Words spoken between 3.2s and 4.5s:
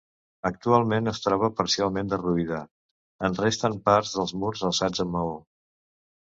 en resten part dels